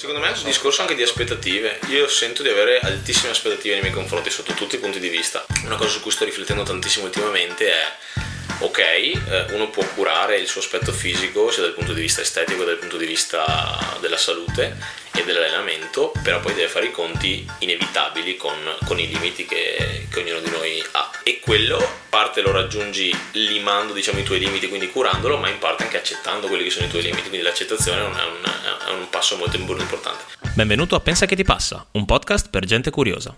[0.00, 1.78] Secondo me è un discorso anche di aspettative.
[1.88, 5.44] Io sento di avere altissime aspettative nei miei confronti sotto tutti i punti di vista.
[5.64, 7.92] Una cosa su cui sto riflettendo tantissimo ultimamente è
[8.60, 12.60] ok, eh, uno può curare il suo aspetto fisico sia dal punto di vista estetico
[12.60, 14.74] che dal punto di vista della salute
[15.20, 20.20] e dell'allenamento, però poi deve fare i conti inevitabili con, con i limiti che, che,
[20.20, 21.10] ognuno di noi ha.
[21.22, 21.78] E quello
[22.08, 26.48] parte lo raggiungi limando diciamo, i tuoi limiti, quindi curandolo, ma in parte anche accettando
[26.48, 28.52] quelli che sono i tuoi limiti, quindi l'accettazione è un, è un,
[28.88, 30.24] è un passo molto importante.
[30.54, 33.36] Benvenuto a Pensa che ti passa, un podcast per gente curiosa.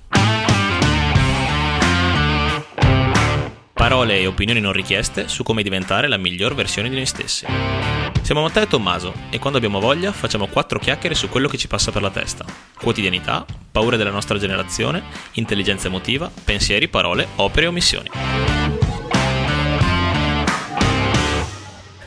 [3.73, 8.12] Parole e opinioni non richieste su come diventare la miglior versione di noi stessi.
[8.32, 11.68] Siamo Matteo e Tommaso e quando abbiamo voglia facciamo quattro chiacchiere su quello che ci
[11.68, 12.46] passa per la testa.
[12.80, 18.10] Quotidianità, paure della nostra generazione, intelligenza emotiva, pensieri, parole, opere e omissioni.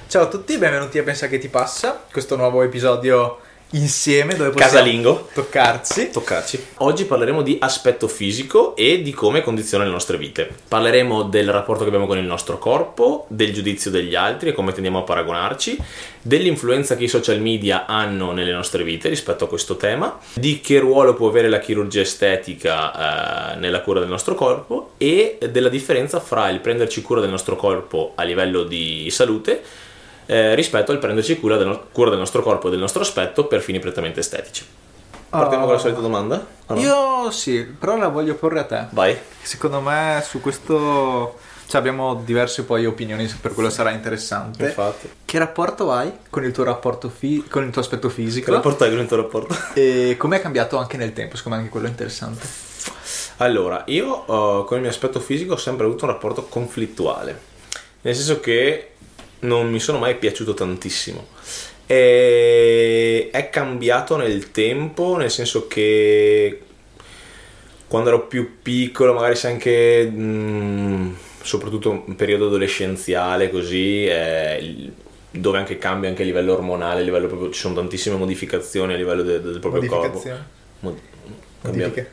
[0.08, 3.42] Ciao a tutti, benvenuti a Pensa che ti passa, questo nuovo episodio
[3.72, 5.30] insieme dove possiamo Casalingo.
[5.34, 6.10] toccarci.
[6.12, 6.66] Toccarci.
[6.78, 10.50] Oggi parleremo di aspetto fisico e di come condiziona le nostre vite.
[10.68, 14.72] Parleremo del rapporto che abbiamo con il nostro corpo, del giudizio degli altri e come
[14.72, 15.78] tendiamo a paragonarci,
[16.22, 20.80] dell'influenza che i social media hanno nelle nostre vite rispetto a questo tema, di che
[20.80, 26.20] ruolo può avere la chirurgia estetica eh, nella cura del nostro corpo e della differenza
[26.20, 29.62] fra il prenderci cura del nostro corpo a livello di salute
[30.26, 33.46] eh, rispetto al prenderci cura del, no- cura del, nostro corpo e del nostro aspetto
[33.46, 34.66] per fini prettamente estetici.
[35.30, 35.66] Partiamo Oh.
[35.66, 36.46] con la solita domanda?
[36.68, 36.80] O no?
[36.80, 38.86] Io sì, però la voglio porre a te.
[38.92, 39.18] Vai.
[39.42, 44.66] Secondo me su questo cioè, abbiamo diverse poi opinioni, per quello sarà interessante.
[44.66, 45.10] Infatti.
[45.26, 48.46] Che rapporto hai con il tuo rapporto fi- con il tuo aspetto fisico?
[48.46, 49.56] Che rapporto hai con il tuo rapporto?
[49.74, 51.36] E come è cambiato anche nel tempo?
[51.36, 52.48] Secondo me anche quello è interessante.
[53.38, 57.42] Allora, io eh, con il mio aspetto fisico ho sempre avuto un rapporto conflittuale,
[58.02, 58.92] nel senso che
[59.40, 61.28] non mi sono mai piaciuto tantissimo.
[61.88, 66.60] E è cambiato nel tempo, nel senso che
[67.88, 74.92] quando ero più piccolo, magari se anche mh, soprattutto in periodo adolescenziale, così, eh,
[75.30, 78.98] dove anche cambia anche a livello ormonale, a livello proprio, ci sono tantissime modificazioni a
[78.98, 80.06] livello de- del proprio corpo.
[80.06, 80.40] Modificazioni.
[80.80, 81.00] Mod-
[81.62, 82.12] cambia- Modifiche.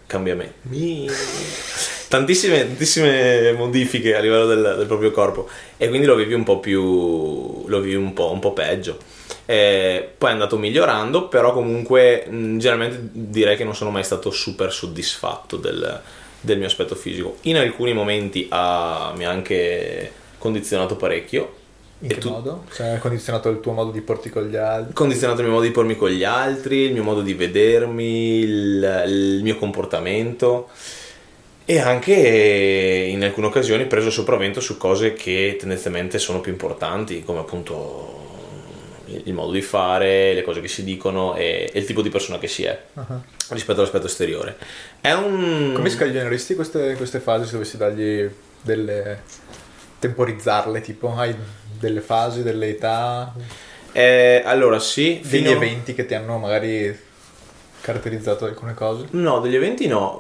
[2.12, 6.61] Tantissime, tantissime modifiche a livello del, del proprio corpo e quindi lo vivi un po'
[6.61, 8.99] più lo vivi un po', un po' peggio.
[9.47, 14.31] Eh, poi è andato migliorando, però comunque mh, generalmente direi che non sono mai stato
[14.31, 16.03] super soddisfatto del,
[16.39, 17.37] del mio aspetto fisico.
[17.45, 21.55] In alcuni momenti ha- mi ha anche condizionato parecchio.
[22.00, 22.65] In E che tu- modo?
[22.75, 24.93] Cioè, ha condizionato il tuo modo di porti con gli altri?
[24.93, 29.03] condizionato il mio modo di pormi con gli altri, il mio modo di vedermi, il,
[29.06, 30.69] il mio comportamento
[31.65, 37.41] e anche in alcune occasioni preso sopravvento su cose che tendenzialmente sono più importanti, come
[37.41, 38.21] appunto
[39.06, 42.39] il modo di fare, le cose che si dicono e, e il tipo di persona
[42.39, 43.21] che si è Ah.
[43.49, 44.56] rispetto all'aspetto esteriore.
[45.00, 45.73] È un...
[45.75, 48.29] Come scaglioneresti queste, queste fasi se dovessi dargli
[48.62, 49.23] delle...
[49.99, 51.34] temporizzarle, tipo hai
[51.79, 53.34] delle fasi, delle età,
[53.93, 56.99] Eh, allora sì, degli fino- eventi che ti hanno magari
[57.82, 59.09] caratterizzato alcune cose?
[59.10, 60.19] No, degli eventi no,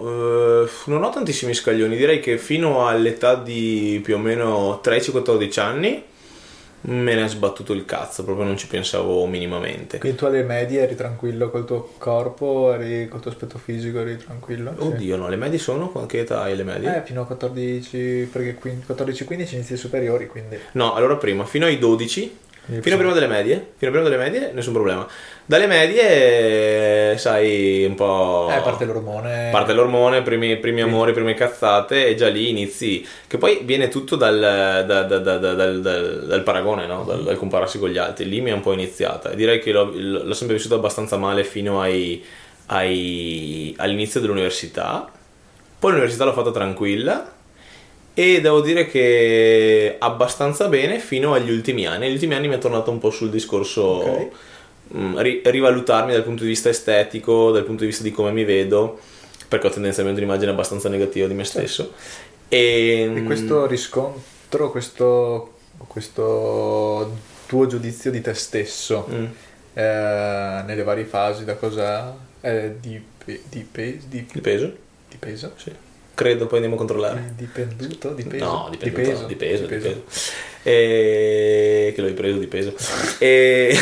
[0.64, 6.04] Eh, non ho tantissimi scaglioni, direi che fino all'età di più o meno 13-14 anni
[6.84, 9.98] me ne è sbattuto il cazzo, proprio non ci pensavo minimamente.
[9.98, 14.16] Quindi tu alle medie eri tranquillo col tuo corpo, eri col tuo aspetto fisico, eri
[14.16, 14.74] tranquillo?
[14.76, 14.86] Sì.
[14.86, 15.90] Oddio, no, le medie sono?
[15.90, 16.96] Con che età hai le medie?
[16.96, 20.58] Eh, fino a 14, perché 14-15 inizi superiori, quindi...
[20.72, 24.08] No, allora prima, fino ai 12, quindi fino a prima delle medie, fino a prima
[24.08, 25.06] delle medie nessun problema.
[25.44, 28.48] Dalle medie, sai, un po'...
[28.50, 29.48] Eh, parte l'ormone.
[29.50, 34.14] parte l'ormone, primi, primi amori, prime cazzate e già lì inizi, che poi viene tutto
[34.16, 37.02] dal, da- da- da- da- dal- dal- dal paragone, no?
[37.04, 39.90] dal, dal compararsi con gli altri, lì mi è un po' iniziata direi che l'ho,
[39.92, 42.22] l'ho sempre vissuto abbastanza male fino ai-
[42.66, 45.10] ai- all'inizio dell'università,
[45.78, 47.31] poi l'università l'ho fatta tranquilla
[48.14, 52.58] e devo dire che abbastanza bene fino agli ultimi anni, negli ultimi anni mi è
[52.58, 54.28] tornato un po' sul discorso Ok.
[54.88, 58.44] mh, ri- rivalutarmi dal punto di vista estetico, dal punto di vista di come mi
[58.44, 58.98] vedo,
[59.48, 61.92] perché ho tendenzialmente un'immagine abbastanza negativa di me stesso.
[62.48, 65.54] E, E questo riscontro, questo,
[65.86, 67.16] questo
[67.46, 69.24] tuo giudizio di te stesso Mm.
[69.74, 74.72] eh, nelle varie fasi, da cosa è di, pe- di, pe- di, di peso?
[75.08, 75.52] di peso?
[75.56, 75.72] Sì.
[76.22, 77.32] Credo, poi andiamo a controllare.
[77.36, 78.10] Di dipenduto?
[78.10, 78.44] Di peso?
[78.44, 79.26] No, di dipende peso.
[79.26, 80.02] di peso, di di peso.
[80.62, 81.92] E...
[81.94, 82.74] Che l'ho ripreso di peso.
[83.18, 83.76] E...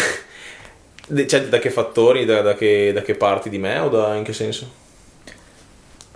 [1.07, 4.15] de- Cioè, da che fattori, da, da che, da che parti di me o da,
[4.15, 4.79] in che senso?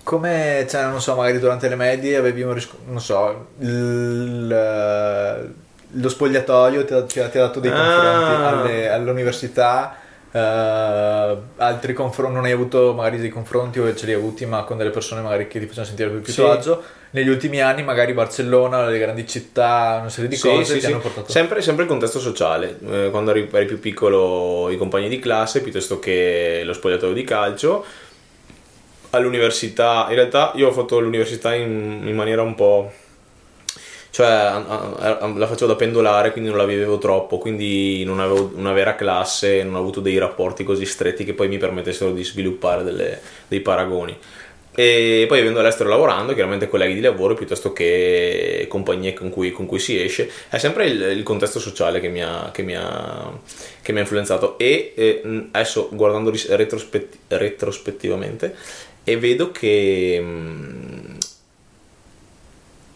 [0.02, 5.52] Come, cioè, non so, magari durante le medie avevi un riscontro, non so, il-
[5.96, 7.74] lo spogliatoio ti ha, ti ha- dato dei Ah.
[7.74, 8.32] confronti
[8.70, 9.96] alle- all'università
[10.34, 14.64] eh, altri confronti, non hai avuto magari dei confronti o ce li hai avuti, ma
[14.64, 16.40] con delle persone magari che ti facevano sentire più, più Sì.
[16.40, 16.82] tuo agio.
[17.10, 20.86] Negli ultimi anni, magari Barcellona, le grandi città, una serie di Sì, cose sì, ti
[20.86, 21.30] hanno portato.
[21.30, 25.62] Sempre, sempre il contesto sociale, Eh, quando eri, eri più piccolo i compagni di classe
[25.62, 27.84] piuttosto che lo spogliatoio di calcio.
[29.10, 32.92] All'università, in realtà io ho fatto l'università in, in maniera un po'...
[34.14, 38.72] cioè a- la facevo da pendolare quindi non la vivevo troppo, quindi non avevo una
[38.72, 42.84] vera classe, non ho avuto dei rapporti così stretti che poi mi permettessero di sviluppare
[42.84, 44.16] delle- dei paragoni.
[44.76, 49.66] E poi vivendo all'estero lavorando, chiaramente colleghi di lavoro piuttosto che compagnie con cui, con
[49.66, 53.32] cui si esce, è sempre il, il contesto sociale che mi ha, che mi ha,
[53.82, 54.58] che mi ha influenzato.
[54.58, 58.54] E eh, adesso guardando retrospetti- retrospettivamente,
[59.04, 61.13] e vedo che mh,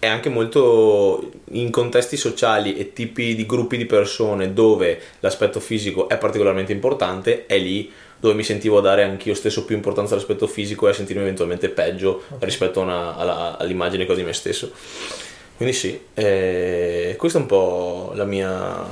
[0.00, 6.08] è anche molto in contesti sociali e tipi di gruppi di persone dove l'aspetto fisico
[6.08, 7.90] è particolarmente importante, è lì
[8.20, 11.68] dove mi sentivo a dare anch'io stesso più importanza all'aspetto fisico e a sentirmi eventualmente
[11.68, 14.70] peggio rispetto a una- alla- all'immagine che ho di me stesso.
[15.56, 18.84] Quindi sì, eh, questa è un po' la mia,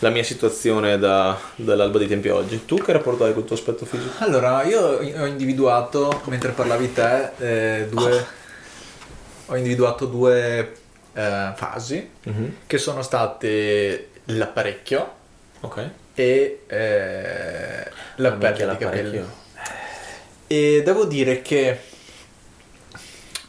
[0.00, 2.64] la mia situazione da- dall'alba dei tempi a oggi.
[2.64, 4.14] Tu che rapporto hai col tuo aspetto fisico?
[4.24, 8.38] Allora, io ho individuato, mentre parlavi te, eh, due...
[9.50, 10.72] Ho individuato due
[11.12, 15.12] eh, fasi Mhm, che sono state l'apparecchio
[15.60, 15.88] Ok.
[16.14, 19.24] e eh, la perdita di capelli.
[20.46, 21.78] E devo dire che eh,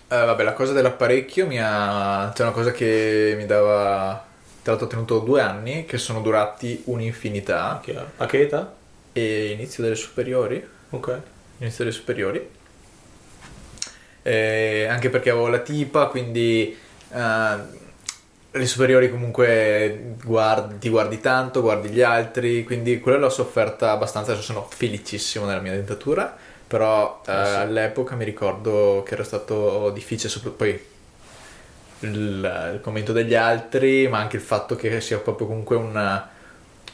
[0.07, 4.25] vabbè, la cosa dell'apparecchio mi ha c'è una cosa che mi dava
[4.63, 8.12] tra l'altro ho tenuto due anni che sono durati un'infinità Chiaro.
[8.18, 8.74] A che età?
[9.13, 11.19] e inizio delle superiori Ok.
[11.59, 12.50] inizio delle superiori
[14.23, 16.77] Eh, anche perché avevo la tipa quindi
[17.12, 17.56] eh,
[18.53, 24.31] le superiori comunque guardi, ti guardi tanto guardi gli altri quindi quella l'ho sofferta abbastanza
[24.31, 26.35] adesso sono felicissimo nella mia dentatura
[26.68, 27.57] però eh, Eh sì.
[27.62, 30.79] all'epoca mi ricordo che era stato difficile sopra- poi
[32.00, 36.29] il, il commento degli altri ma anche il fatto che sia proprio comunque una-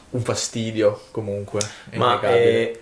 [0.10, 1.60] un fastidio comunque
[1.96, 2.82] Ma eh,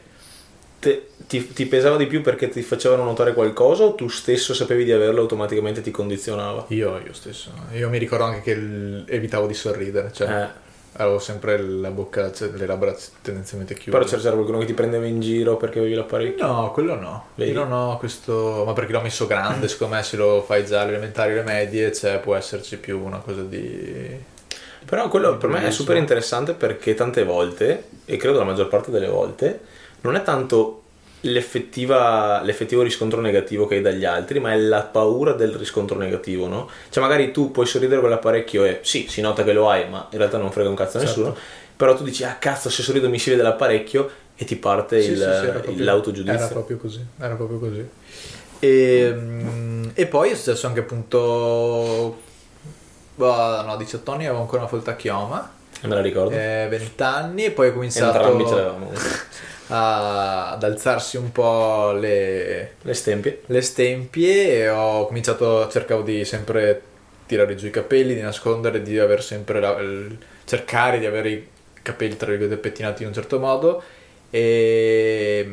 [0.85, 4.83] te- ti, ti pesava di più perché ti facevano notare qualcosa o tu stesso sapevi
[4.83, 6.65] di averlo e automaticamente ti condizionava?
[6.69, 7.49] Io, io stesso.
[7.73, 10.47] Io mi ricordo anche che evitavo di sorridere, cioè Eh,
[10.97, 13.89] avevo sempre la bocca, cioè, le labbra tendenzialmente chiuse.
[13.89, 16.45] però c'era qualcuno che ti prendeva in giro perché avevi l'apparecchio.
[16.45, 17.25] No, quello no.
[17.35, 17.51] Vedi?
[17.51, 18.63] Io non ho questo.
[18.65, 21.43] Ma perché l'ho messo grande, secondo me se lo fai già alle elementari e alle
[21.43, 24.33] medie, cioè, può esserci più una cosa di.
[24.85, 28.91] Però quello per me è super interessante perché tante volte, e credo la maggior parte
[28.91, 29.59] delle volte,
[30.05, 30.81] non è tanto
[31.21, 36.69] l'effettivo riscontro negativo che hai dagli altri, ma è la paura del riscontro negativo, no?
[36.89, 40.07] Cioè magari tu puoi sorridere con l'apparecchio e sì, si nota che lo hai, ma
[40.11, 41.19] in realtà non frega un cazzo a Certo.
[41.19, 41.37] nessuno,
[41.75, 45.11] però tu dici, ah cazzo, se sorrido mi si vede l'apparecchio e ti parte Sì,
[45.11, 46.37] il- sì, sì, era proprio- l'autogiudizio.
[46.37, 47.05] Era proprio così.
[47.19, 47.89] Era proprio così.
[48.59, 52.21] E, mm, e poi è successo anche appunto.
[53.15, 55.51] boh, no, 18 anni avevo ancora una folta chioma.
[55.81, 56.35] Me la ricordo.
[56.35, 58.91] eh, 20 anni e poi ho cominciato Entrambi ce l'avevamo.
[59.67, 63.41] a- ad alzarsi un po' le, Le stempie.
[63.47, 66.81] le stempie e ho cominciato, cercavo di sempre
[67.25, 71.47] tirare giù i capelli, di nascondere, di avere sempre la- il- cercare di avere i
[71.81, 73.81] capelli tra virgolette pettinati in un certo modo
[74.29, 75.47] e,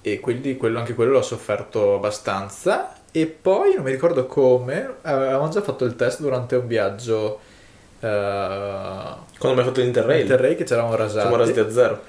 [0.00, 5.48] e quindi quello, anche quello l'ho sofferto abbastanza e poi non mi ricordo come, avevamo
[5.48, 7.40] già fatto il test durante un viaggio
[8.08, 11.20] Quando mi hai fatto l'Interrail, Interrail che ci eravamo rasati.
[11.20, 12.02] siamo rasati a zero.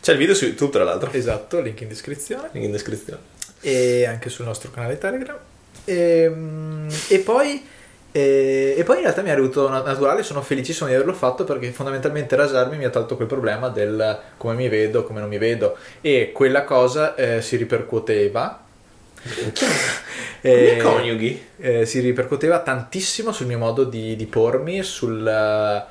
[0.00, 2.48] C'è il video su YouTube tra l'altro, Esatto, link in descrizione.
[2.52, 3.20] link in descrizione.
[3.60, 5.36] e anche sul nostro canale Telegram.
[5.84, 7.64] E, mm, e poi,
[8.12, 11.44] e, e poi in realtà mi è arrivato na- naturale, sono felicissimo di averlo fatto
[11.44, 15.38] perché fondamentalmente rasarmi mi ha tolto quel problema del come mi vedo, come non mi
[15.38, 18.64] vedo e quella cosa eh, si ripercuoteva.
[19.52, 19.72] Come
[20.42, 21.46] Eh, coniughi?
[21.58, 25.84] eh, si ripercuoteva tantissimo sul mio modo di, di pormi, sul-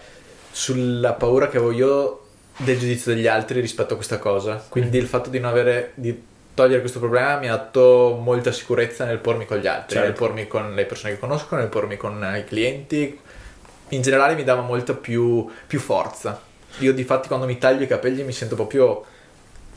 [0.51, 2.19] sulla paura che avevo io
[2.57, 4.63] del giudizio degli altri rispetto a questa cosa.
[4.69, 6.17] Quindi il fatto di non avere di
[6.53, 10.07] togliere questo problema mi ha dato molta sicurezza nel pormi con gli altri, Certo.
[10.07, 13.19] nel pormi con le persone che conosco, nel pormi con i clienti.
[13.89, 16.41] In generale mi dava molta più, più forza.
[16.79, 19.05] Io di fatti quando mi taglio i capelli mi sento proprio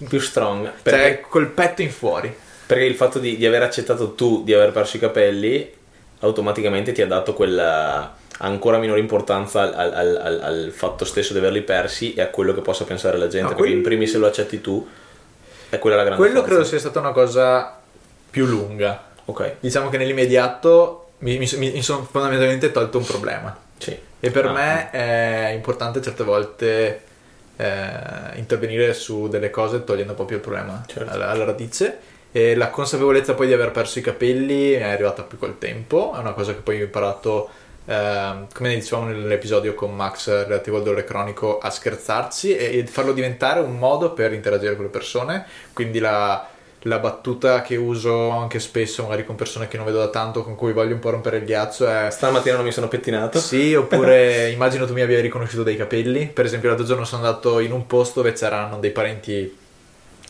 [0.09, 0.71] Più strong.
[0.83, 2.33] Perché, cioè, col petto in fuori.
[2.69, 5.73] Perché il fatto di, di aver accettato tu di aver perso i capelli
[6.21, 11.39] automaticamente ti ha dato quella ancora minore importanza al, al- al- al- fatto stesso di
[11.39, 13.41] averli persi e a quello che possa pensare la gente.
[13.43, 14.87] No, perché quel- in primis se lo accetti tu,
[15.71, 16.49] è quella la grande Quello forza.
[16.55, 17.81] credo sia stata una cosa
[18.31, 19.07] più lunga.
[19.25, 23.57] Ok, Diciamo che nell'immediato mi, mi- mi sono fondamentalmente tolto un problema.
[23.79, 23.97] sì.
[24.21, 27.03] E per Ah, me è importante certe volte
[27.57, 31.11] eh, intervenire su delle cose togliendo proprio il problema Certo.
[31.13, 31.99] alla, alla radice.
[32.39, 36.19] E la consapevolezza poi di aver perso i capelli è arrivata più col tempo, è
[36.19, 37.49] una cosa che poi ho imparato,
[37.85, 43.13] ehm, come dicevamo nell'episodio con Max relativo al dolore cronico, a scherzarci e, e farlo
[43.13, 45.47] diventare un modo per interagire con le persone.
[45.73, 46.47] Quindi la,
[46.83, 50.55] la battuta che uso anche spesso, magari con persone che non vedo da tanto, con
[50.55, 53.41] cui voglio un po' rompere il ghiaccio, è Stamattina non mi sono pettinato.
[53.41, 56.29] sì, oppure immagino tu mi abbia riconosciuto dei capelli.
[56.29, 59.67] Per esempio, l'altro giorno sono andato in un posto dove c'erano dei parenti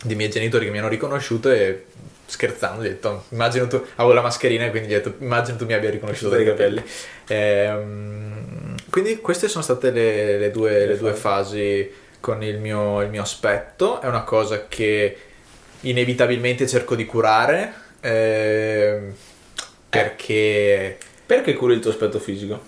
[0.02, 1.85] dei miei genitori che mi hanno riconosciuto e
[2.28, 5.57] scherzando gli ho detto, immagino tu, avevo la mascherina e quindi gli ho detto, immagino
[5.57, 6.83] tu mi abbia riconosciuto Dei capelli.
[7.26, 11.90] Ehm, quindi queste sono state le, le due, le due fasi
[12.21, 14.00] con il mio, il mio aspetto.
[14.00, 15.17] È una cosa che
[15.81, 19.14] inevitabilmente cerco di curare ehm,
[19.88, 20.99] perché...
[21.25, 22.59] Perché curi il tuo aspetto fisico?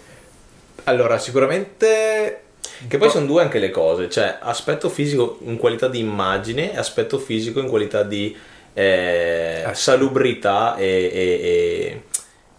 [0.85, 2.41] Allora, sicuramente
[2.89, 6.77] Che poi sono due anche le cose, cioè aspetto fisico in qualità di immagine e
[6.79, 8.37] aspetto fisico in qualità di
[8.73, 12.03] eh, Ah, salubrità e, e-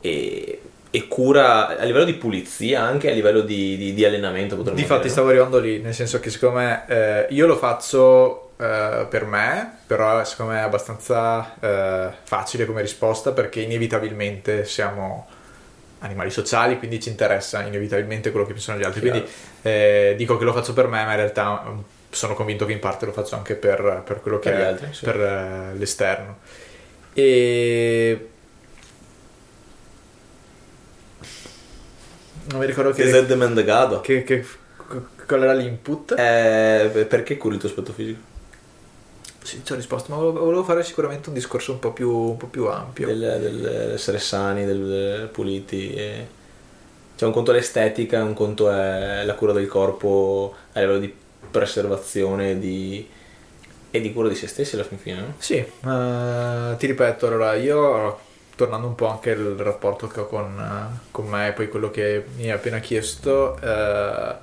[0.01, 0.60] e-
[0.91, 4.55] e- cura a livello di pulizia, anche a livello di, di- di allenamento.
[4.55, 9.05] Difatti dire, stavo arrivando lì, nel senso che secondo me eh, io lo faccio eh,
[9.10, 15.27] per me, però secondo me è abbastanza eh, facile come risposta perché inevitabilmente siamo
[16.01, 19.01] animali sociali, quindi ci interessa inevitabilmente quello che pensano gli altri.
[19.01, 19.20] Chiaro.
[19.20, 19.31] Quindi
[19.63, 21.79] eh, dico che lo faccio per me, ma in realtà mm,
[22.10, 24.65] sono convinto che in parte lo faccio anche per, per quello che Per gli è
[24.65, 25.05] altri, sì.
[25.05, 26.39] per eh, l'esterno.
[27.13, 28.29] E
[32.46, 33.03] non mi ricordo Che
[34.01, 34.46] che, che, che-
[35.25, 36.13] qual era l'input.
[36.17, 38.31] Eh, perché curi il tuo aspetto fisico?
[39.43, 42.38] Sì, ci ho risposto, ma volevo, volevo fare sicuramente un discorso un po' più, un
[42.38, 43.07] po' più ampio.
[43.07, 45.93] Del, del essere sani, del, del puliti.
[45.93, 46.27] e-
[47.15, 51.13] Cioè un conto è l'estetica, un conto è la cura del corpo a livello di
[51.51, 53.07] preservazione di-
[53.91, 55.33] e di cura di se stessi alla fin fine, no?
[55.38, 58.19] Sì, eh, ti ripeto, allora io,
[58.55, 62.24] tornando un po' anche al rapporto che ho con, con me e poi quello che
[62.38, 64.36] mi hai appena chiesto, eh,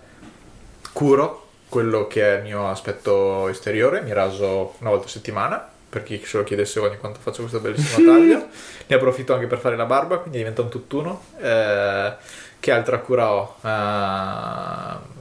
[0.93, 6.03] curo quello che è il mio aspetto esteriore, mi raso una volta a settimana, per
[6.03, 8.47] chi se lo chiedesse ogni quanto faccio questo bellissimo taglio,
[8.87, 11.23] ne approfitto anche per fare la barba, quindi diventa un tutt'uno.
[11.41, 12.13] Eh,
[12.61, 13.57] che altra cura ho?
[13.63, 15.17] Eh,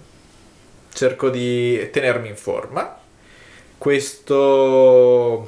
[0.94, 2.98] cerco di tenermi in forma.
[3.77, 5.48] Questo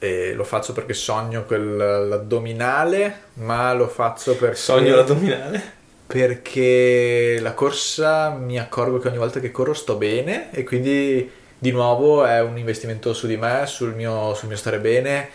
[0.00, 5.80] eh, lo faccio perché sogno quell'addominale, ma lo faccio perché Sogno l'addominale.
[6.12, 11.70] Perché la corsa mi accorgo che ogni volta che corro sto bene e quindi di
[11.70, 15.30] nuovo è un investimento su di me, sul mio, sul mio stare bene.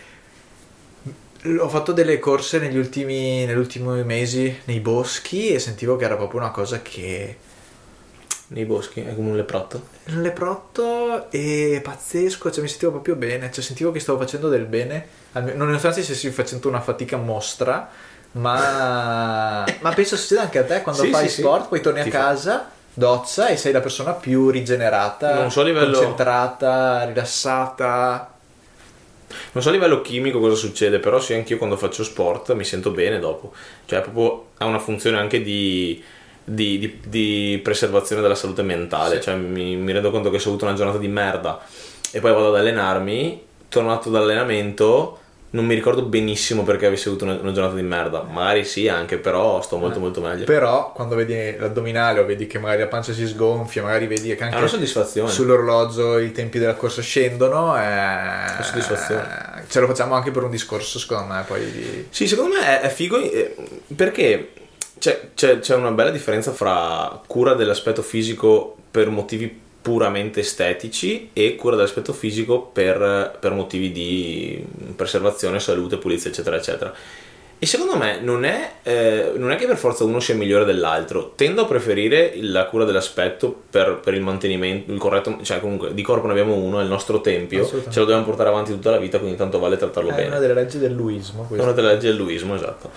[1.58, 6.14] Ho fatto delle corse negli ultimi, negli ultimi mesi nei boschi e sentivo che era
[6.14, 7.36] proprio una cosa che
[8.50, 9.88] Nei boschi, è come un leprotto.
[10.06, 14.64] un leprotto e pazzesco, cioè mi sentivo proprio bene, cioè sentivo che stavo facendo del
[14.64, 17.90] bene, nonostante stessi facendo una fatica mostra,
[18.32, 21.40] ma, ma penso succeda anche a te quando Sì, fai sì, sì.
[21.40, 25.50] sport, poi torni Ti a fa- casa, doccia e sei la persona più rigenerata, Non
[25.50, 28.32] so a livello- concentrata, rilassata.
[29.52, 32.90] Non so a livello chimico cosa succede, però sì, anch'io quando faccio sport mi sento
[32.90, 33.52] bene dopo.
[33.84, 36.02] Cioè, proprio ha una funzione anche di,
[36.44, 39.16] di- di- di preservazione della salute mentale.
[39.16, 39.22] Sì.
[39.22, 41.60] Cioè, mi, mi rendo conto che se ho avuto una giornata di merda
[42.10, 45.18] e poi vado ad allenarmi, tornato dall'allenamento,
[45.50, 48.22] non mi ricordo benissimo perché avessi avuto una, una giornata di merda.
[48.22, 50.44] Magari sì, anche, però sto molto, molto meglio.
[50.44, 54.44] Però quando vedi l'addominale o vedi che magari la pancia si sgonfia, magari vedi che
[54.44, 55.30] anche soddisfazione.
[55.30, 58.62] sull'orologio i tempi della corsa scendono, è...
[58.62, 59.64] soddisfazione.
[59.68, 62.06] ce lo facciamo anche per un discorso secondo me poi di...
[62.10, 63.54] Sì, secondo me è, è figo eh,
[63.94, 64.52] perché
[64.98, 71.54] c'è, c'è- c'è una bella differenza fra cura dell'aspetto fisico per motivi puramente estetici e
[71.56, 76.94] cura dell'aspetto fisico per, per motivi di preservazione, salute, pulizia, eccetera, eccetera.
[77.60, 81.32] E secondo me non è, eh, non è che per forza uno sia migliore dell'altro.
[81.34, 86.02] Tendo a preferire la cura dell'aspetto per, per il mantenimento, il corretto, cioè comunque di
[86.02, 88.98] corpo ne abbiamo uno, è il nostro tempio, ce lo dobbiamo portare avanti tutta la
[88.98, 90.28] vita, quindi tanto vale trattarlo È bene.
[90.28, 91.64] una delle leggi del luismo È questo.
[91.66, 92.90] una delle leggi del luismo, esatto.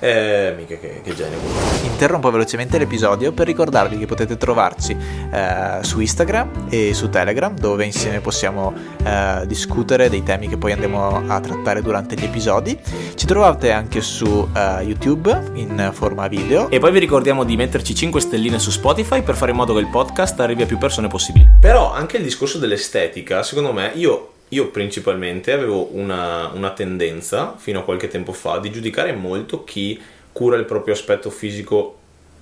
[0.00, 1.38] Eh, mica che, che genio.
[1.84, 4.96] Interrompo velocemente l'episodio per ricordarvi che potete trovarci
[5.32, 10.72] eh, su Instagram e su Telegram dove insieme possiamo eh, discutere dei temi che poi
[10.72, 12.76] andremo a trattare durante gli episodi.
[13.14, 16.70] Ci trovate anche su eh, YouTube in forma video.
[16.70, 19.80] E poi vi ricordiamo di metterci 5 stelline su Spotify per fare in modo che
[19.80, 21.46] il podcast arrivi a più persone possibili.
[21.60, 27.80] Però anche il discorso dell'estetica, secondo me, io, io principalmente avevo una, una tendenza, fino
[27.80, 30.00] a qualche tempo fa, di giudicare molto chi
[30.32, 31.96] cura il proprio aspetto fisico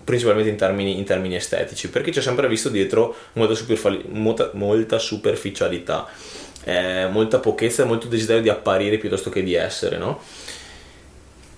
[0.04, 4.50] principalmente in termini, in termini, estetici, perché ci ho sempre visto dietro molta, superfali- molta,
[4.54, 6.06] molta superficialità,
[6.62, 10.20] eh, molta pochezza e molto desiderio di apparire piuttosto che di essere, no?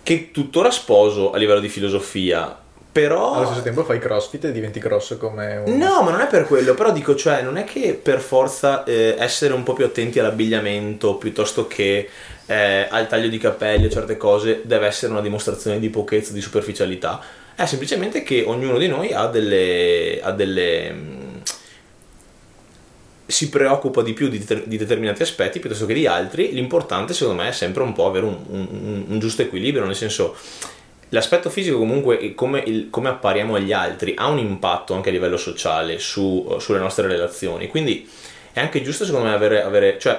[0.09, 2.59] Che tuttora sposo a livello di filosofia,
[2.91, 3.35] però...
[3.35, 5.77] Allo stesso tempo fai crossfit e diventi grosso come un...
[5.77, 9.17] No, ma non è per quello, però dico, cioè, non è che per forza eh,
[9.19, 12.09] essere un po' più attenti all'abbigliamento piuttosto che
[12.47, 16.41] eh, al taglio di capelli o certe cose deve essere una dimostrazione di pochezza, di
[16.41, 17.21] superficialità.
[17.55, 21.28] È semplicemente che ognuno di noi ha delle, ha delle mm,
[23.31, 26.51] si preoccupa di più di, di, determinati aspetti piuttosto che di altri.
[26.55, 30.35] L'importante, secondo me, è sempre un po' avere un, un, un giusto equilibrio, nel senso.
[31.11, 35.37] L'aspetto fisico comunque, come, il, come, appariamo agli altri, ha un impatto anche a livello
[35.37, 37.69] sociale su, sulle nostre relazioni.
[37.69, 38.09] Quindi
[38.51, 40.19] è anche giusto secondo me avere, avere cioè,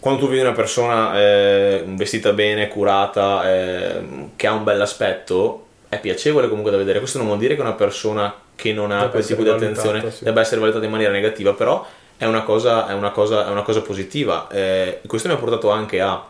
[0.00, 4.02] quando tu vedi una persona eh, vestita bene, curata, eh,
[4.34, 6.98] che ha un bel aspetto, è piacevole comunque da vedere.
[6.98, 10.24] Questo non vuol dire che una persona che non ha quel tipo di attenzione sì.
[10.24, 11.86] debba essere valutata in maniera negativa, però
[12.24, 14.48] è una cosa, è una cosa, è una cosa positiva.
[14.48, 16.26] Eh, questo mi ha portato anche a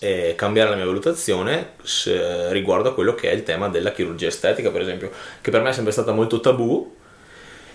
[0.00, 4.26] eh, cambiare la mia valutazione se, riguardo a quello che è il tema della chirurgia
[4.26, 6.92] estetica, per esempio, che per me è sempre stata molto tabù.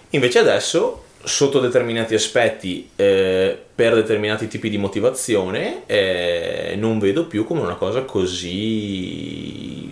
[0.10, 7.46] Invece adesso, sotto determinati aspetti, eh, per determinati tipi di motivazione, eh, non vedo più
[7.46, 9.90] come una cosa così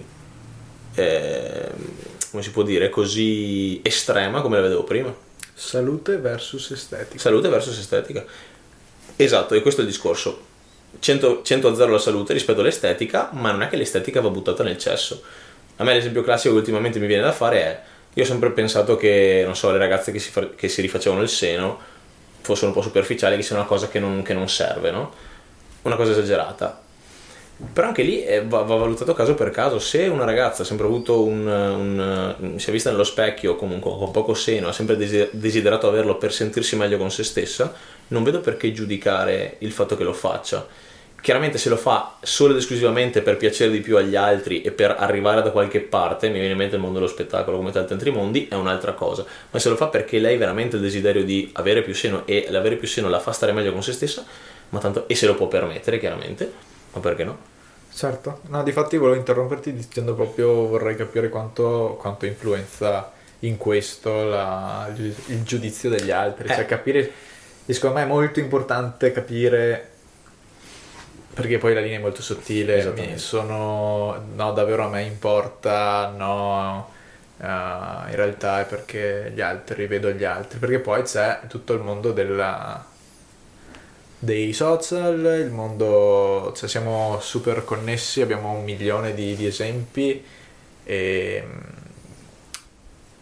[0.95, 1.69] eh,
[2.31, 5.27] come si può dire, così estrema come la vedevo prima.
[5.59, 7.19] Salute versus estetica.
[7.19, 8.23] Salute versus estetica.
[9.17, 10.47] Esatto, e questo è il discorso.
[10.97, 14.63] 100, 100 a 0 la salute rispetto all'estetica, ma non è che l'estetica va buttata
[14.63, 15.21] nel cesso.
[15.75, 17.81] A me l'esempio classico che ultimamente mi viene da fare è,
[18.13, 21.29] io ho sempre pensato che, non so, le ragazze che si, che si rifacevano il
[21.29, 21.77] seno
[22.39, 25.13] fossero un po' superficiali, che sia una cosa che non, che non serve, no?
[25.81, 26.83] Una cosa esagerata
[27.73, 29.79] però anche lì eh, va, va, valutato caso per caso.
[29.79, 34.11] Se una ragazza ha sempre avuto un, un, si è vista nello specchio comunque con
[34.11, 37.73] poco seno, ha sempre desiderato averlo per sentirsi meglio con se stessa,
[38.07, 40.65] non vedo perché giudicare il fatto che lo faccia.
[41.21, 44.95] Chiaramente se lo fa solo ed esclusivamente per piacere di più agli altri e per
[44.97, 48.09] arrivare da qualche parte, mi viene in mente il mondo dello spettacolo come tanti altri
[48.09, 49.25] mondi, è un'altra cosa.
[49.51, 52.47] Ma se lo fa perché lei ha veramente il desiderio di avere più seno e
[52.49, 54.23] l'avere più seno la fa stare meglio con se stessa,
[54.69, 57.37] ma tanto, e se lo può permettere chiaramente, ma perché no?
[57.91, 64.89] Certo, no, difatti volevo interromperti dicendo proprio vorrei capire quanto, quanto influenza in questo la,
[64.95, 66.59] il giudizio degli altri, cioè eh.
[66.59, 67.11] cioè capire,
[67.65, 69.89] secondo me è molto importante capire
[71.33, 76.89] perché poi la linea è molto sottile, sono no davvero a me importa, no
[77.37, 81.81] uh, in realtà è perché gli altri, vedo gli altri, perché poi c'è tutto il
[81.81, 82.85] mondo della
[84.19, 90.21] dei social, il mondo, cioè siamo super connessi, abbiamo un milione di, di esempi
[90.83, 91.43] e,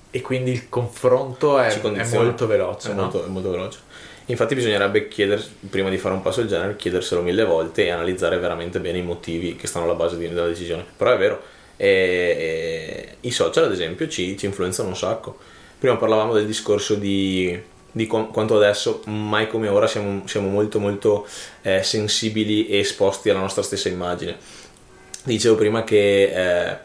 [0.09, 2.91] e, quindi il confronto è, è molto veloce.
[2.91, 3.03] È, no?
[3.03, 3.79] molto, è molto veloce.
[4.25, 8.37] Infatti bisognerebbe chiedere, prima di fare un passo del genere, chiederselo mille volte e analizzare
[8.39, 10.83] veramente bene i motivi che stanno alla base della decisione.
[10.97, 11.41] Però è vero,
[11.77, 15.37] e, e, i social ad esempio ci, ci influenzano un sacco.
[15.77, 17.57] Prima parlavamo del discorso di
[17.91, 21.25] di quanto adesso, mai come ora, siamo, siamo molto molto
[21.61, 24.37] eh, sensibili e esposti alla nostra stessa immagine.
[25.23, 26.77] Dicevo prima che eh,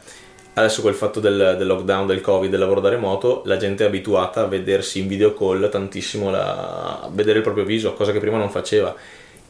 [0.55, 3.87] adesso col fatto del, del, lockdown, del covid, del lavoro da remoto, la gente è
[3.87, 8.19] abituata a vedersi in video call tantissimo, la, a vedere il proprio viso, cosa che
[8.19, 8.95] prima non faceva.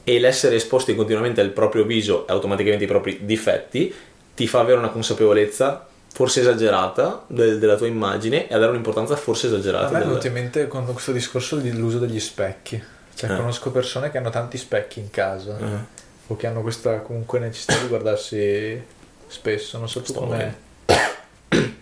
[0.04, 3.94] E l'essere esposti continuamente al proprio viso e automaticamente ai propri difetti
[4.34, 9.16] ti fa avere una consapevolezza forse esagerata del, della tua immagine e a dare un'importanza
[9.16, 9.88] forse esagerata.
[9.88, 12.82] A me è venuto in mente con questo discorso dell'uso degli specchi.
[13.14, 13.36] Cioè, eh.
[13.36, 15.78] conosco persone che hanno tanti specchi in casa eh.
[16.26, 18.82] o che hanno questa comunque necessità di guardarsi
[19.26, 19.78] spesso.
[19.78, 20.56] Non so tu come.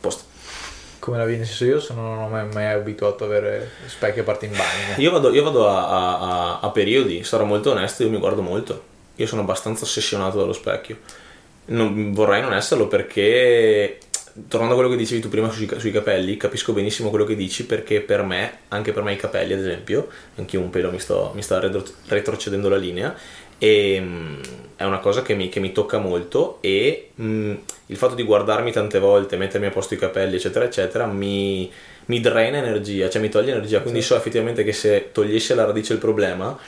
[0.00, 0.24] Posto.
[1.00, 1.38] Come la vedi?
[1.38, 4.52] Nel senso, io sono, non ho mai, mai abituato ad avere specchi a parte in
[4.52, 4.94] bagno.
[4.98, 8.92] Io vado, io vado a, a, a periodi, sarò molto onesto, io mi guardo molto.
[9.16, 10.98] Io sono abbastanza ossessionato dallo specchio
[11.66, 13.98] non, vorrei non esserlo perché
[14.48, 17.66] tornando a quello che dicevi tu prima sui, sui, capelli, capisco benissimo quello che dici
[17.66, 20.98] perché per me, anche per me i capelli ad esempio, anche io un pelo mi,
[20.98, 23.14] sto, mi sta retro, retrocedendo la linea
[23.58, 24.40] e mh,
[24.76, 27.52] è una cosa che mi, che mi tocca molto e mh,
[27.86, 31.70] il fatto di guardarmi tante volte, mettermi a posto i capelli eccetera eccetera mi,
[32.06, 34.08] mi drena energia, cioè mi toglie energia, quindi sì.
[34.08, 36.58] so effettivamente che se togliessi alla radice il problema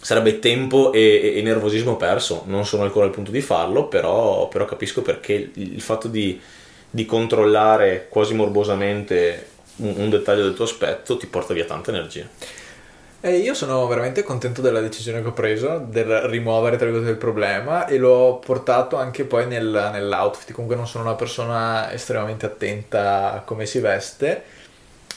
[0.00, 2.44] sarebbe tempo e, e, nervosismo perso.
[2.46, 6.40] Non sono ancora al punto di farlo, però, però capisco perché il, fatto di,
[6.88, 12.26] di, controllare quasi morbosamente un, un, dettaglio del tuo aspetto ti porta via tanta energia.
[13.22, 17.98] E io sono veramente contento della decisione che ho preso, del rimuovere il problema e
[17.98, 20.52] l'ho portato anche poi nel- nell'outfit.
[20.52, 24.42] Comunque non sono una persona estremamente attenta a come si veste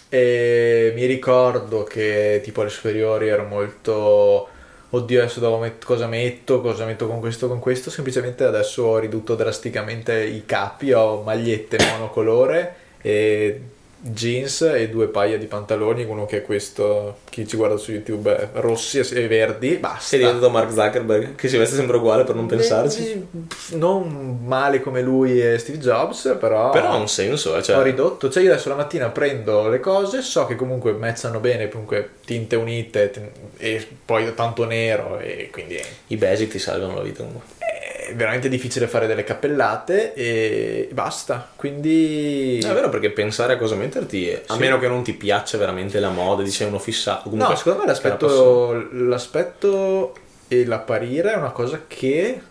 [0.10, 4.50] e mi ricordo che tipo alle superiori ero molto...
[4.96, 7.90] Oddio, adesso met- cosa metto, cosa metto con questo, con questo.
[7.90, 13.62] Semplicemente adesso ho ridotto drasticamente i capi, ho magliette monocolore e
[14.04, 18.36] jeans e due paia di pantaloni, uno che è questo, chi ci guarda su YouTube,
[18.36, 20.00] è rossi e verdi, basta.
[20.02, 23.28] Sei diventato Mark Zuckerberg, che si veste sempre uguale per non pensarci.
[23.72, 26.70] Non male come lui e Steve Jobs, però...
[26.72, 27.78] Però ha un senso, eh, cioè...
[27.78, 31.70] Ho ridotto, cioè io adesso la mattina prendo le cose, so che comunque matchano bene,
[31.70, 37.24] comunque tinte unite e poi tanto nero e quindi I basic ti salvano la vita
[37.24, 37.63] comunque.
[38.08, 41.50] È veramente difficile fare delle cappellate e basta.
[41.56, 42.60] Quindi...
[42.60, 44.60] È vero perché pensare a cosa metterti, a Sì.
[44.60, 47.24] meno che non ti piaccia veramente la moda, di sei uno fissato.
[47.30, 50.14] Comunque, No, secondo me l'aspetto, l'aspetto
[50.48, 52.42] e l'apparire è una cosa che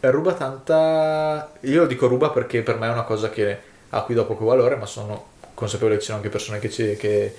[0.00, 1.50] ruba tanta...
[1.60, 3.58] Io lo dico ruba perché per me è una cosa che
[3.90, 7.34] acquista poco valore, ma sono consapevole che ci sono anche persone che, ci- che-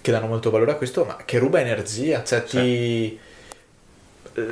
[0.00, 3.18] che danno molto valore a questo, ma che ruba energia, cioè ti...
[4.34, 4.42] eh,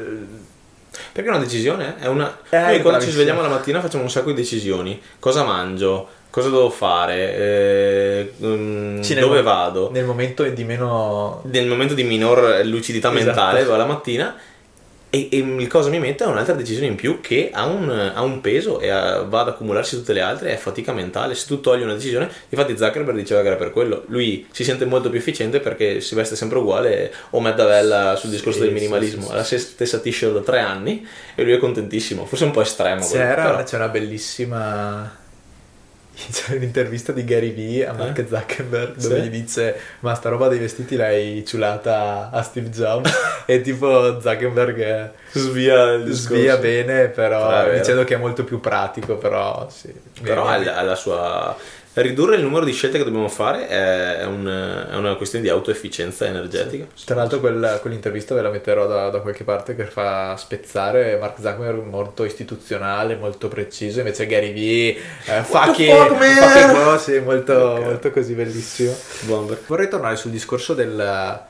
[1.12, 1.96] Perché è una decisione?
[1.98, 2.36] È una...
[2.50, 5.00] Eh, Noi quando ci svegliamo la mattina facciamo un sacco di decisioni.
[5.18, 6.08] Cosa mangio?
[6.30, 7.36] Cosa devo fare?
[7.36, 9.90] Eh, sì, nel dove mo- vado?
[9.92, 11.42] Nel momento di meno...
[11.44, 13.24] Nel momento di minor lucidità Esatto.
[13.24, 14.34] mentale, la mattina
[15.14, 18.20] e, e il cosa mi mette è un'altra decisione in più che ha un, ha
[18.22, 21.34] un peso e ha- va ad accumularsi tutte le altre, è fatica mentale.
[21.34, 24.04] Se tu togli una decisione, infatti Zuckerberg diceva che era per quello.
[24.08, 28.58] Lui si sente molto più efficiente perché si veste sempre uguale o Maddavella sul discorso
[28.58, 29.22] Sì, del minimalismo.
[29.22, 32.26] sì, sì, la stessa t-shirt da tre anni e lui è contentissimo.
[32.26, 33.06] Forse un po' estremo.
[33.06, 35.22] quello, C'era, però- c'è una bellissima
[36.32, 38.26] c'è un'intervista di Gary Vee a Mark Eh?
[38.28, 39.20] Zuckerberg dove Sì.
[39.22, 43.10] gli dice ma sta roba dei vestiti l'hai ciulata a Steve Jobs
[43.46, 46.34] e tipo Zuckerberg eh, svia il discorso.
[46.40, 50.94] svia bene però Ah, dicendo che è molto più pratico però sì Però ha la
[50.94, 51.56] sua.
[51.96, 56.26] Ridurre il numero di scelte che dobbiamo fare è, un- è una questione di autoefficienza
[56.26, 56.86] energetica.
[57.04, 61.36] tra l'altro quel- quell'intervista ve la metterò da, da qualche parte che fa spezzare Mark
[61.36, 67.52] Zuckerberg molto istituzionale, molto preciso, invece Gary Vee eh, fa che fa che cose, molto,
[67.54, 67.84] Ok.
[67.84, 68.92] molto così bellissimo.
[69.26, 69.60] Bomber.
[69.64, 71.40] Vorrei tornare sul discorso del,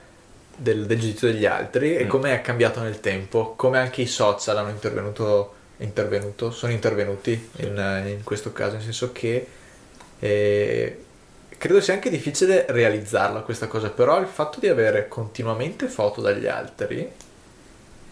[0.57, 2.09] del, del giudizio degli altri e Mm.
[2.09, 8.03] come è cambiato nel tempo, come anche i social hanno intervenuto, intervenuto sono intervenuti in,
[8.09, 9.47] in questo caso, nel senso che
[10.27, 10.99] eh,
[11.59, 16.47] credo sia anche difficile realizzarla questa cosa, però il fatto di avere continuamente foto dagli
[16.47, 17.11] altri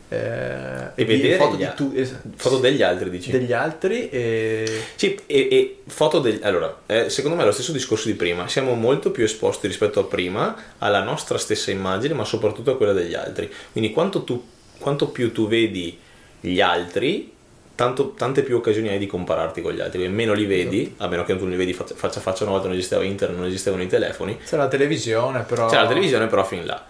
[0.09, 3.31] eh, E vedere foto, al- tu- es- Foto degli altri, dici?
[3.31, 6.41] degli altri e Sì, e, e foto degli...
[6.43, 8.47] Allora, eh, secondo me è lo stesso discorso di prima.
[8.47, 12.93] Siamo molto più esposti rispetto a prima alla nostra stessa immagine, ma soprattutto a quella
[12.93, 13.51] degli altri.
[13.73, 14.45] Quindi quanto, tu,
[14.79, 15.99] quanto più tu vedi
[16.41, 17.33] gli altri,
[17.83, 20.07] tanto- tante più occasioni hai di compararti con gli altri.
[20.07, 22.69] Meno li vedi, a meno che tu non li vedi faccia a faccia una volta
[22.69, 24.39] non esisteva internet, non esistevano i telefoni.
[24.39, 26.85] c'è la televisione però C'è la televisione però fin là.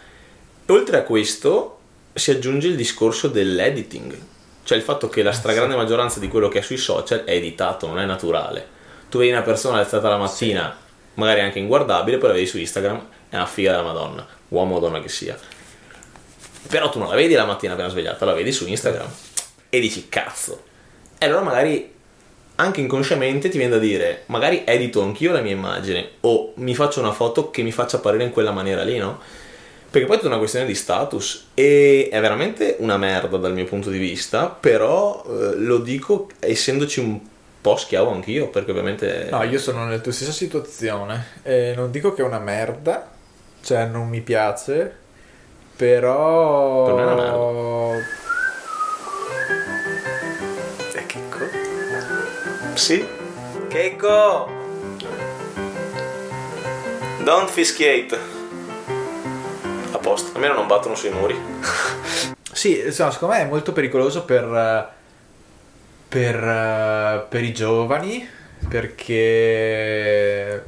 [0.67, 1.79] Oltre a questo
[2.13, 4.15] si aggiunge il discorso dell'editing,
[4.65, 7.87] cioè il fatto che la stragrande maggioranza di quello che è sui social è editato,
[7.87, 8.81] non è naturale.
[9.09, 10.77] Tu vedi una persona alzata la mattina,
[11.15, 14.79] magari anche inguardabile, poi la vedi su Instagram, è una figa della Madonna, uomo o
[14.79, 15.39] donna che sia.
[16.69, 19.09] Però tu non la vedi la mattina appena svegliata, la vedi su Instagram
[19.71, 20.71] e dici cazzo.
[21.23, 21.89] E allora magari
[22.57, 26.99] anche inconsciamente ti viene da dire, magari edito anch'io la mia immagine o mi faccio
[26.99, 29.21] una foto che mi faccia apparire in quella maniera lì, no?
[29.89, 33.67] Perché poi è tutta una questione di status e è veramente una merda dal mio
[33.67, 37.21] punto di vista, però eh, lo dico essendoci un
[37.61, 39.29] po' schiavo anch'io, perché ovviamente...
[39.31, 41.27] No, io sono nella tua stessa situazione.
[41.45, 43.09] E non dico che è una merda,
[43.63, 44.93] cioè non mi piace,
[45.77, 46.85] però.
[46.85, 48.21] Per me è una merda.
[52.75, 53.07] Sì?
[53.69, 54.51] Keiko!
[57.23, 58.19] Don't fischiate.
[59.93, 61.39] A posto, almeno non battono sui muri.
[62.53, 64.93] Sì, insomma, secondo me è molto pericoloso per.
[66.07, 68.29] per, per i giovani,
[68.69, 70.63] perché.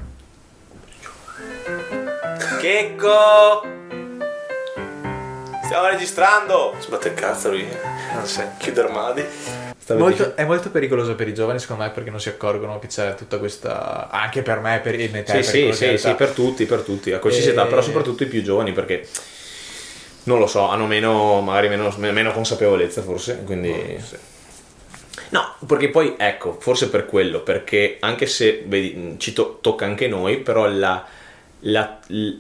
[2.61, 3.84] Checco!
[5.75, 6.77] Stiamo registrando!
[6.79, 7.67] Sbatte il cazzo lui.
[8.15, 8.49] Non so.
[8.59, 9.25] Chiude armadi.
[9.89, 13.17] Molto- è molto pericoloso per i giovani, secondo me, perché non si accorgono che c'è
[13.17, 14.09] tutta questa.
[14.09, 17.11] Anche per me, per in età, Sì, per sì, sì, sì, per tutti, per tutti,
[17.11, 19.05] a qualsiasi E- età, però soprattutto i più giovani perché
[20.25, 24.01] non lo so, hanno meno, magari meno, meno consapevolezza forse, quindi...
[24.01, 24.17] Sì.
[25.31, 30.07] No, perché poi ecco, forse per quello, perché anche se vedi, ci to- tocca anche
[30.07, 31.05] noi, però la-
[31.63, 32.37] la- l-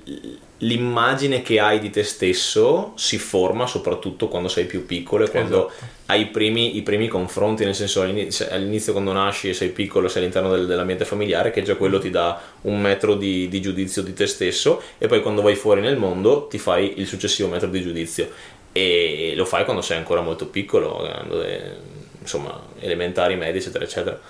[0.65, 5.69] l'immagine che hai di te stesso si forma soprattutto quando sei più piccolo e quando
[5.69, 5.85] Esatto.
[6.07, 10.09] hai i primi, i primi confronti, nel senso all'inizio, all'inizio quando nasci e sei piccolo,
[10.09, 14.03] sei all'interno del- dell'ambiente familiare, che già quello ti dà un metro di, di giudizio
[14.03, 17.69] di te stesso e poi quando vai fuori nel mondo ti fai il successivo metro
[17.69, 18.31] di giudizio
[18.73, 21.77] e lo fai quando sei ancora molto piccolo, eh, dove,
[22.21, 24.21] insomma, elementari, medi, eccetera, eccetera.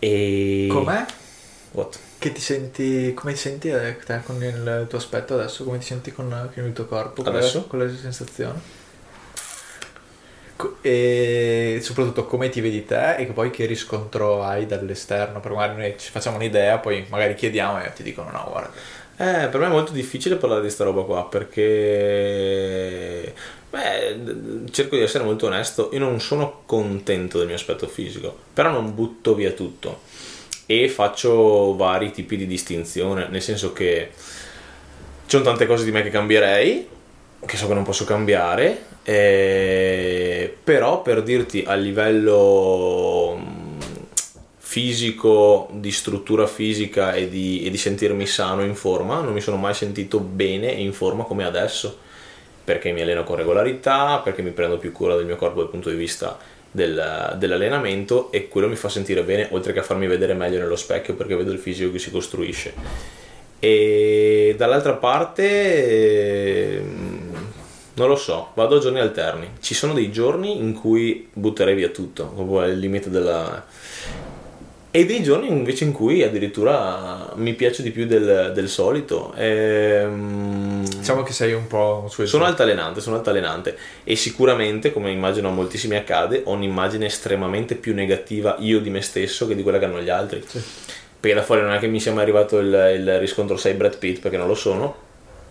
[0.00, 0.66] E...
[0.68, 1.04] Com'è?
[1.72, 1.98] What?
[2.24, 5.62] Che ti senti, come ti senti eh, te con il tuo aspetto adesso?
[5.62, 7.22] Come ti senti con, con il tuo corpo?
[7.22, 7.66] Adesso?
[7.66, 8.60] Qual è la sensazione?
[10.56, 15.40] Co- E soprattutto come ti vedi te e poi che riscontro hai dall'esterno?
[15.40, 18.70] Perché magari noi ci facciamo un'idea, poi magari chiediamo e ti dicono no, guarda.
[19.18, 23.34] Eh, per me è molto difficile parlare di sta roba qua perché
[23.68, 28.70] beh, cerco di essere molto onesto, io non sono contento del mio aspetto fisico, però
[28.70, 30.00] non butto via tutto
[30.66, 36.02] e faccio vari tipi di distinzione, nel senso che ci sono tante cose di me
[36.02, 36.88] che cambierei,
[37.44, 43.78] che so che non posso cambiare, eh, però per dirti a livello mm,
[44.56, 49.56] fisico, di struttura fisica e di, e di sentirmi sano in forma, non mi sono
[49.56, 51.98] mai sentito bene in forma come adesso,
[52.64, 55.90] perché mi alleno con regolarità, perché mi prendo più cura del mio corpo dal punto
[55.90, 56.38] di vista
[56.74, 60.74] del- dell'allenamento e quello mi fa sentire bene, oltre che a farmi vedere meglio nello
[60.74, 62.74] specchio perché vedo il fisico che si costruisce.
[63.60, 67.32] E dall'altra parte, ehm,
[67.94, 69.50] non lo so, vado a giorni alterni.
[69.60, 73.64] Ci sono dei giorni in cui butterei via tutto, proprio al limite della...
[74.96, 79.34] E dei giorni invece in cui addirittura mi piace di più del, del solito.
[79.36, 85.50] Ehm, Diciamo che sei un po' sono altalenante, sono altalenante e sicuramente, come immagino a
[85.50, 89.86] moltissimi accade, ho un'immagine estremamente più negativa io di me stesso che di quella che
[89.86, 90.44] hanno gli altri.
[91.18, 93.98] Perché da fuori non è che mi sia mai arrivato il, il riscontro 6 Brad
[93.98, 94.94] Pitt, perché non lo sono,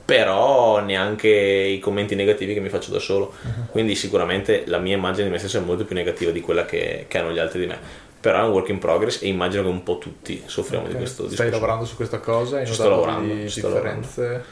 [0.06, 3.34] però neanche i commenti negativi che mi faccio da solo.
[3.72, 7.08] Quindi sicuramente la mia immagine di me stesso è molto più negativa di quella che,
[7.10, 8.12] che hanno gli altri di me.
[8.24, 11.24] Però è un work in progress e immagino che un po' tutti soffriamo di questo
[11.24, 11.52] Stai discorso.
[11.52, 12.58] lavorando su questa cosa?
[12.60, 14.44] Hai Ci sto lavorando, di ci sto differenze?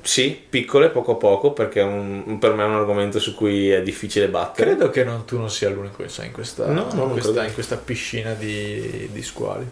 [0.00, 3.82] Sì, piccole poco a poco, perché un- per me è un argomento su cui è
[3.82, 4.70] difficile battere.
[4.70, 7.52] Credo che non- tu non sia l'unico che sei in questa, No, in questa, in
[7.52, 9.68] questa piscina di, di squali.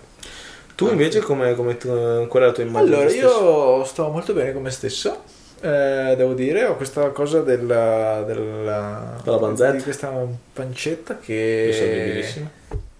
[0.75, 2.95] Tu invece come, come tu- qual è la tua immagine?
[2.97, 5.23] Allora, io sto molto bene con me stesso.
[5.63, 10.13] eh, devo dire, ho questa cosa della, della, Della di questa
[10.53, 12.51] pancetta che, Risolvibilissima.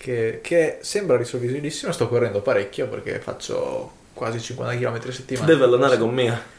[0.05, 1.91] Che, che sembra risolvibilissima.
[1.91, 5.47] Sto correndo parecchio perché faccio quasi 50 km a settimana.
[5.47, 6.53] Deve allenare con me.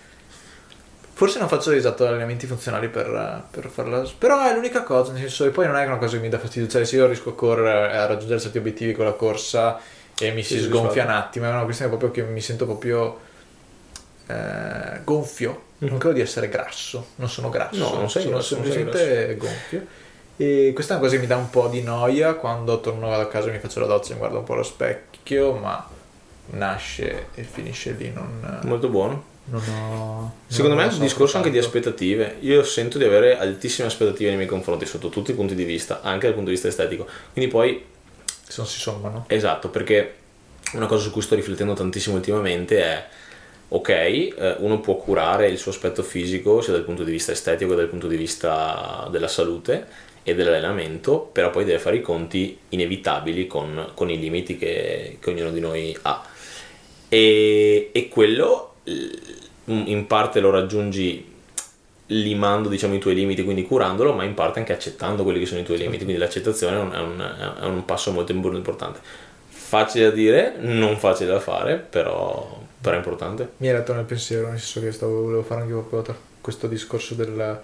[1.14, 4.04] Forse non faccio esatto allenamenti funzionali per, per farla.
[4.18, 6.40] Però è l'unica cosa, nel senso, e poi non è una cosa che mi dà
[6.40, 6.68] fastidio.
[6.68, 9.80] Cioè, se io riesco a correre, a raggiungere certi obiettivi con la corsa
[10.20, 13.20] e mi si sgonfia un attimo, è una questione proprio che mi sento proprio
[14.28, 15.64] eh, gonfio.
[15.78, 15.98] Non Mhm.
[16.00, 19.86] credo di essere grasso, non sono grasso, No, non sei sono grasso, semplicemente gonfio.
[20.38, 23.28] E questa è una cosa che mi dà un po' di noia quando torno a
[23.28, 25.88] casa mi faccio la doccia e mi guardo un po' allo specchio, ma
[26.48, 28.12] nasce e finisce lì.
[28.12, 29.24] Non, Molto buono.
[29.46, 30.34] non ho.
[30.48, 31.78] Secondo non me è un so discorso anche di tanto.
[31.78, 32.38] aspettative.
[32.42, 36.02] Io sento di avere altissime aspettative nei miei confronti sotto tutti i punti di vista,
[36.02, 37.08] anche dal punto di vista estetico.
[37.32, 37.86] Quindi poi
[38.48, 39.24] Se non si sommano.
[39.28, 40.16] Esatto, perché
[40.74, 43.06] una cosa su cui sto riflettendo tantissimo ultimamente è
[43.68, 47.72] ok, eh, uno può curare il suo aspetto fisico sia dal punto di vista estetico
[47.72, 49.88] che dal punto di vista della salute
[50.28, 55.30] e dell'allenamento, però poi deve fare i conti inevitabili con, con i limiti che, che
[55.30, 56.26] ognuno di noi ha.
[57.08, 59.10] E, e quello l-
[59.66, 61.34] in parte lo raggiungi
[62.08, 65.60] limando diciamo, i tuoi limiti, quindi curandolo, ma in parte anche accettando quelli che sono
[65.60, 69.00] i tuoi limiti, quindi l'accettazione è un, è un- è un passo molto importante.
[69.48, 73.50] Facile da dire, non facile da fare, però, però è importante.
[73.58, 77.14] Mi hai letto nel pensiero, nel senso che stavo, volevo fare anche proprio questo discorso
[77.16, 77.62] del,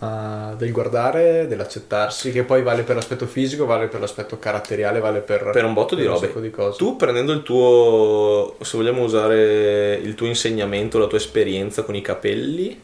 [0.00, 5.20] ah, del guardare, dell'accettarsi, che poi vale per l'aspetto fisico, vale per l'aspetto caratteriale, vale
[5.20, 6.26] per, Per un botto di per robe.
[6.26, 6.78] sacco di cose.
[6.78, 12.00] Tu prendendo il tuo, se vogliamo usare il tuo insegnamento, la tua esperienza con i
[12.02, 12.80] capelli,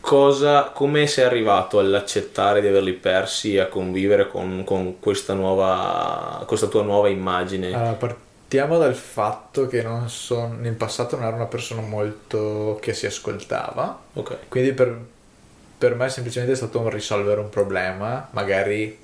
[0.00, 6.42] cosa, come sei arrivato all'accettare di averli persi e a convivere con, con questa nuova,
[6.46, 7.72] questa tua nuova immagine?
[7.72, 12.92] Allora, partiamo dal fatto che non son- nel passato non ero una persona molto che
[12.92, 14.36] si ascoltava, Ok.
[14.48, 14.98] quindi per,
[15.84, 18.98] per me semplicemente è stato un risolvere un problema, magari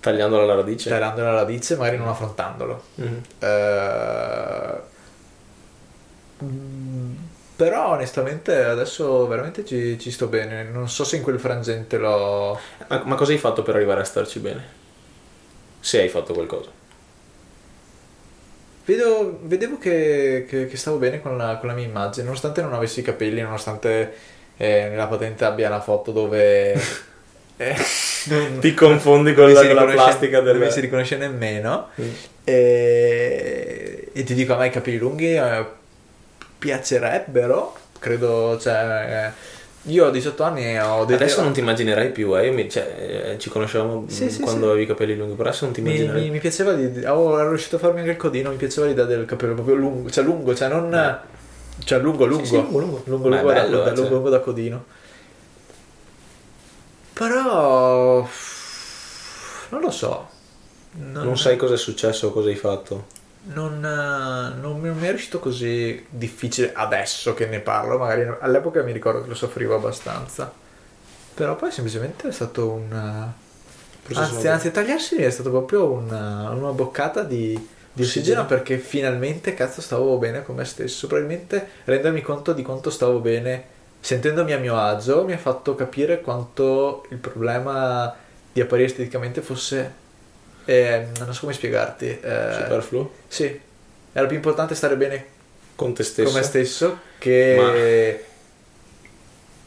[0.00, 0.90] Tagliandola alla radice?
[0.90, 2.82] tagliandolo alla radice, magari non affrontandolo.
[2.96, 3.22] Mhm.
[3.38, 4.80] Eh,
[6.42, 7.14] mm,
[7.56, 10.64] però onestamente adesso veramente ci, ci sto bene.
[10.64, 12.58] Non so se in quel frangente l'ho.
[12.88, 14.64] Ma, ma cosa hai fatto per arrivare a starci bene?
[15.80, 16.70] Se hai fatto qualcosa.
[18.84, 22.74] vedo- vedevo che, che- che stavo bene con la, con la mia immagine, nonostante non
[22.74, 24.12] avessi i capelli, nonostante
[24.56, 26.72] eh, nella patente abbia una foto dove...
[27.56, 27.76] eh,
[28.60, 30.56] Ti confondi con mi la, la plastica del...
[30.56, 31.88] non mi si riconosce nemmeno.
[32.00, 32.08] Mm.
[32.44, 35.64] E, e ti dico, a me i capelli lunghi eh,
[36.58, 39.32] piacerebbero, credo, cioè...
[39.36, 39.52] eh,
[39.86, 41.22] io ho 18 anni e ho detto...
[41.22, 42.46] Adesso non ti immaginerai più, eh?
[42.46, 44.68] Io mi- cioè, eh, ci conoscevamo Sì, sì, quando sì.
[44.68, 47.04] avevi i capelli lunghi, però adesso non ti Mi, immaginerai mi- mi piaceva di...
[47.04, 50.08] Oh, ero riuscito a farmi anche il codino, mi piaceva l'idea del capello proprio lungo,
[50.10, 51.18] cioè lungo, cioè non...
[51.84, 52.44] Cioè lungo, lungo.
[52.44, 53.02] Sì, sì, lungo, lungo.
[53.04, 54.10] Lungo, lungo da- bello, da, eh, lungo, cioè.
[54.10, 54.84] lungo da codino.
[57.12, 58.28] Però...
[59.68, 60.28] Non lo so.
[60.92, 63.06] Non sai cosa è successo o cosa hai fatto.
[63.46, 68.82] Non, non mi non mi è riuscito così difficile adesso che ne parlo, magari all'epoca
[68.82, 70.50] mi ricordo che lo soffrivo abbastanza.
[71.34, 73.32] Però poi semplicemente è stato un...
[74.14, 77.68] Anzi, anzi, tagliarsi è stato proprio una, una boccata di
[78.02, 78.46] ossigeno Ossigeno.
[78.46, 81.06] perché finalmente cazzo stavo bene con me stesso.
[81.06, 86.20] Probabilmente rendermi conto di quanto stavo bene sentendomi a mio agio mi ha fatto capire
[86.20, 88.14] quanto il problema
[88.52, 89.92] di apparire esteticamente fosse...
[90.64, 92.20] eh, non so come spiegarti.
[92.20, 93.10] eh, Superfluo?
[93.26, 93.60] sì,
[94.12, 95.26] era più importante stare bene
[95.74, 96.30] Con te stesso?
[96.30, 98.24] con me stesso che,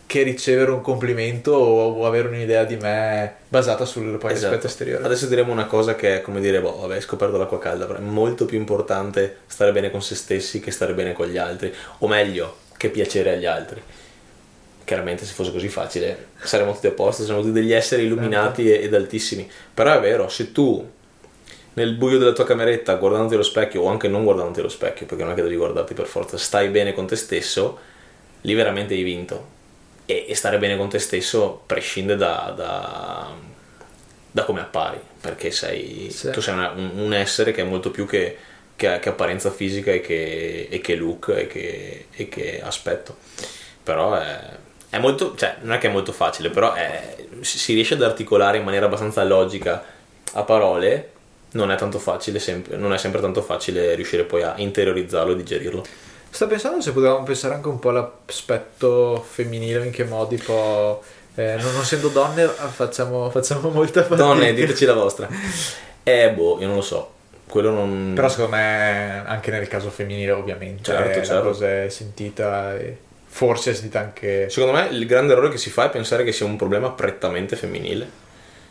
[0.08, 4.48] che ricevere un complimento o, avere un'idea di me basata sul poi Esatto.
[4.48, 5.04] aspetto esteriore.
[5.04, 8.00] Adesso diremo una cosa che è come dire, boh, vabbè, hai scoperto l'acqua calda, però
[8.00, 11.74] è molto più importante stare bene con se stessi che stare bene con gli altri,
[12.00, 13.82] o meglio, che piacere agli altri.
[14.86, 18.82] Chiaramente se fosse così facile saremmo tutti a posto, saremmo tutti degli esseri illuminati e-
[18.84, 19.50] ed altissimi.
[19.74, 20.90] Però è vero, se tu
[21.74, 25.24] nel buio della tua cameretta guardandoti allo specchio o anche non guardandoti allo specchio, perché
[25.24, 27.78] non è che devi guardarti per forza, stai bene con te stesso,
[28.42, 29.56] lì veramente hai vinto.
[30.10, 33.28] E, e stare bene con te stesso prescinde da, da,
[34.32, 36.32] da come appari, perché sei, Sì.
[36.32, 38.38] tu sei una- un, un essere che è molto più che,
[38.78, 43.18] che- che apparenza fisica e che, e che look e che, e che aspetto.
[43.84, 44.40] Però è,
[44.92, 48.58] è molto, cioè non è che è molto facile, però è- si riesce ad articolare
[48.60, 49.84] in maniera abbastanza logica
[50.34, 51.12] a parole.
[51.52, 55.36] Non è tanto facile, sempre, non è sempre tanto facile riuscire poi a interiorizzarlo e
[55.36, 55.86] digerirlo.
[56.30, 61.02] Sto pensando se potevamo pensare anche un po' all'aspetto femminile, in che modi può...
[61.36, 64.24] eh, non essendo donne facciamo, facciamo molta fatica.
[64.24, 65.28] Donne, diteci la vostra.
[66.04, 67.14] Eh, boh, io non lo so.
[67.48, 68.12] Quello non.
[68.14, 71.44] Però secondo me anche nel caso femminile ovviamente Certo, la certo.
[71.44, 74.50] cosa è sentita e forse è sentita anche...
[74.50, 77.56] Secondo me il grande errore che si fa è pensare che sia un problema prettamente
[77.56, 78.10] femminile.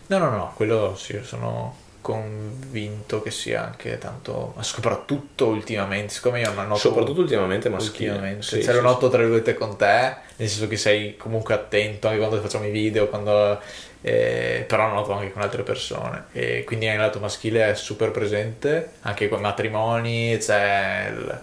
[0.08, 1.74] No, no, no, quello sì, sono
[2.06, 8.10] convinto che sia anche tanto, ma soprattutto ultimamente, siccome io non noto Soprattutto ultimamente maschile.
[8.10, 11.54] ultimamente, Sì, cioè sì, lo noto tra virgolette con te, nel senso che sei comunque
[11.54, 13.60] attento anche quando facciamo i video, quando,
[14.02, 17.74] eh, però lo noto anche con altre persone e quindi anche il lato maschile è
[17.74, 21.40] super presente, anche con i matrimoni c'è, il-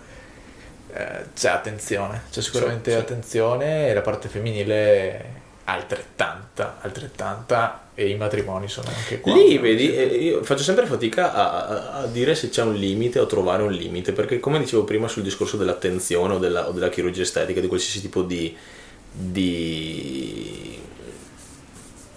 [0.93, 2.97] eh, c'è attenzione, c'è sicuramente sì.
[2.97, 9.33] attenzione e la parte femminile altrettanta, altrettanta e i matrimoni sono anche qua.
[9.33, 13.25] Lì vedi, eh, io faccio sempre fatica a, a- dire se c'è un limite o
[13.25, 17.21] trovare un limite, perché come dicevo prima sul discorso dell'attenzione o della, o della chirurgia
[17.21, 18.55] estetica, di qualsiasi tipo di,
[19.11, 20.79] di,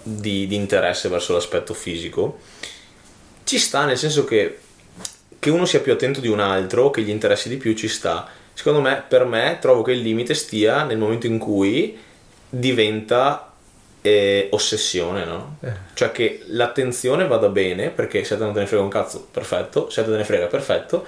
[0.03, 2.39] di- di interesse verso l'aspetto fisico,
[3.43, 4.59] ci sta nel senso che,
[5.39, 8.27] che uno sia più attento di un altro, che gli interessi di più, ci sta.
[8.53, 11.97] Secondo me, per me, trovo che il limite stia nel momento in cui
[12.49, 13.51] diventa
[14.01, 15.57] eh, ossessione, no?
[15.61, 15.71] Eh.
[15.93, 19.27] Cioè che l'attenzione vada bene, perché se a te non te ne frega un cazzo,
[19.29, 21.05] perfetto, se te ne frega, perfetto,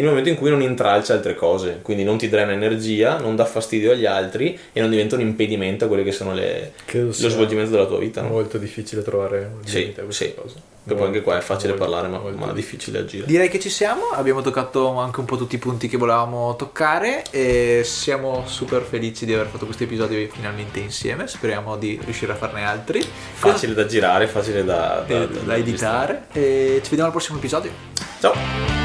[0.00, 3.44] nel momento in cui non intralcia altre cose, quindi non ti drena energia, non dà
[3.44, 7.70] fastidio agli altri e non diventa un impedimento a quelle che sono le, lo svolgimento
[7.70, 8.22] della tua vita.
[8.22, 8.28] No?
[8.28, 10.34] molto difficile trovare un Sì, limite a queste sì.
[10.34, 10.54] cose.
[10.84, 13.24] Che poi anche qua è facile Molto, parlare, ma, molto ma difficile agire.
[13.24, 17.22] Direi che ci siamo, abbiamo toccato anche un po' tutti i punti che volevamo toccare
[17.30, 22.34] e siamo super felici di aver fatto questo episodio finalmente insieme, speriamo di riuscire a
[22.34, 23.00] farne altri.
[23.34, 27.70] Facile da girare, facile da, da, da, da editare e ci vediamo al prossimo episodio.
[28.20, 28.81] Ciao!